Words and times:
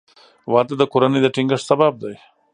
•واده 0.51 0.75
د 0.79 0.83
کورنۍ 0.91 1.19
د 1.23 1.27
ټینګښت 1.35 1.65
سبب 1.69 1.93
دی. 2.03 2.15